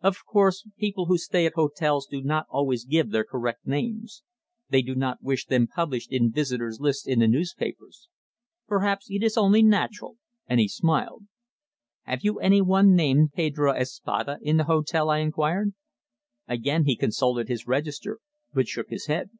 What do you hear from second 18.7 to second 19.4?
his head.